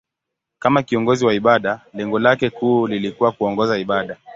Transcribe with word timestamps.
Kama 0.59 0.83
kiongozi 0.83 1.25
wa 1.25 1.33
ibada, 1.33 1.81
lengo 1.93 2.19
lake 2.19 2.49
kuu 2.49 2.87
lilikuwa 2.87 3.31
kuongoza 3.31 3.77
ibada. 3.79 4.17